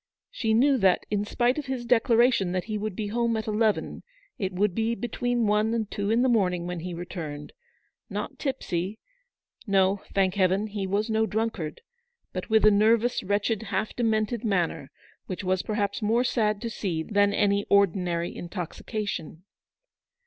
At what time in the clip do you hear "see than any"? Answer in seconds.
16.71-17.63